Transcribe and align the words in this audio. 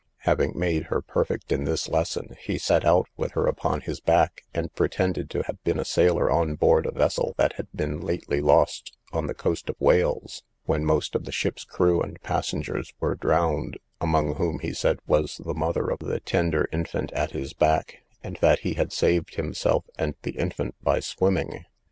Having 0.21 0.57
made 0.57 0.85
her 0.85 0.99
perfect 1.03 1.51
in 1.51 1.65
this 1.65 1.87
lesson, 1.87 2.35
he 2.43 2.57
set 2.57 2.83
out 2.83 3.07
with 3.17 3.33
her 3.33 3.45
upon 3.45 3.81
his 3.81 3.99
back, 3.99 4.41
and 4.51 4.73
pretended 4.73 5.29
to 5.29 5.43
have 5.43 5.63
been 5.63 5.77
a 5.79 5.85
sailor 5.85 6.31
on 6.31 6.55
board 6.55 6.87
a 6.87 6.91
vessel 6.91 7.35
that 7.37 7.53
had 7.53 7.67
been 7.71 7.99
lately 8.01 8.41
lost 8.41 8.97
on 9.13 9.27
the 9.27 9.35
coast 9.35 9.69
of 9.69 9.75
Wales, 9.79 10.41
when 10.65 10.83
most 10.85 11.13
of 11.13 11.25
the 11.25 11.31
ship's 11.31 11.63
crew 11.63 12.01
and 12.01 12.19
passengers 12.23 12.95
were 12.99 13.13
drowned, 13.13 13.77
among 13.99 14.37
whom, 14.37 14.57
he 14.57 14.73
said, 14.73 14.97
was 15.05 15.37
the 15.45 15.53
mother 15.53 15.91
of 15.91 15.99
the 15.99 16.19
tender 16.19 16.67
infant 16.71 17.11
at 17.11 17.29
his 17.29 17.53
back, 17.53 17.99
and 18.23 18.37
that 18.37 18.61
he 18.61 18.73
had 18.73 18.91
saved 18.91 19.35
himself 19.35 19.85
and 19.99 20.15
the 20.23 20.31
infant 20.31 20.73
by 20.81 20.99
swimming. 20.99 21.63